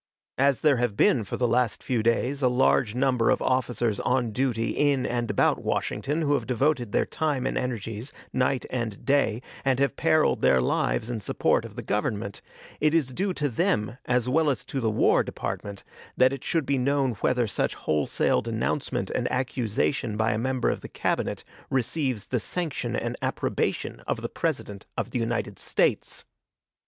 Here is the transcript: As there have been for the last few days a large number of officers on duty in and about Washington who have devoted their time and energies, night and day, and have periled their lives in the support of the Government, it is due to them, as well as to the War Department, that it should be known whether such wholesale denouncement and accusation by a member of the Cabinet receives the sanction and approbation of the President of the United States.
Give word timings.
As 0.39 0.61
there 0.61 0.77
have 0.77 0.95
been 0.97 1.23
for 1.23 1.37
the 1.37 1.47
last 1.47 1.83
few 1.83 2.01
days 2.01 2.41
a 2.41 2.47
large 2.47 2.95
number 2.95 3.29
of 3.29 3.39
officers 3.39 3.99
on 3.99 4.31
duty 4.31 4.71
in 4.71 5.05
and 5.05 5.29
about 5.29 5.61
Washington 5.61 6.23
who 6.23 6.33
have 6.33 6.47
devoted 6.47 6.91
their 6.91 7.05
time 7.05 7.45
and 7.45 7.55
energies, 7.55 8.11
night 8.33 8.65
and 8.71 9.05
day, 9.05 9.43
and 9.63 9.77
have 9.77 9.95
periled 9.95 10.41
their 10.41 10.59
lives 10.59 11.11
in 11.11 11.17
the 11.19 11.23
support 11.23 11.65
of 11.65 11.75
the 11.75 11.83
Government, 11.83 12.41
it 12.79 12.95
is 12.95 13.09
due 13.13 13.31
to 13.35 13.47
them, 13.47 13.99
as 14.05 14.27
well 14.27 14.49
as 14.49 14.63
to 14.65 14.79
the 14.79 14.89
War 14.89 15.21
Department, 15.21 15.83
that 16.17 16.33
it 16.33 16.43
should 16.43 16.65
be 16.65 16.79
known 16.79 17.11
whether 17.21 17.45
such 17.45 17.75
wholesale 17.75 18.41
denouncement 18.41 19.11
and 19.11 19.31
accusation 19.31 20.17
by 20.17 20.31
a 20.31 20.37
member 20.39 20.71
of 20.71 20.81
the 20.81 20.89
Cabinet 20.89 21.43
receives 21.69 22.25
the 22.29 22.39
sanction 22.39 22.95
and 22.95 23.15
approbation 23.21 23.99
of 24.07 24.23
the 24.23 24.29
President 24.29 24.87
of 24.97 25.11
the 25.11 25.19
United 25.19 25.59
States. 25.59 26.25